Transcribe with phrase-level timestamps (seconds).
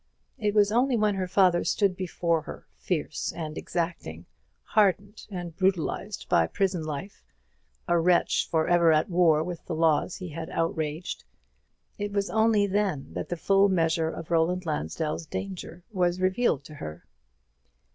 [0.39, 4.25] It was only when her father stood before her, fierce and exacting,
[4.63, 7.23] hardened and brutalized by prison life,
[7.87, 11.23] a wretch for ever at war with the laws he had outraged,
[11.99, 16.73] it was only then that the full measure of Roland Lansdell's danger was revealed to
[16.73, 17.05] her.